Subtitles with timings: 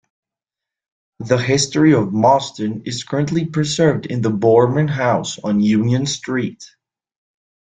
[1.19, 6.67] The history of Mauston is currently preserved in the Boorman House on Union Street.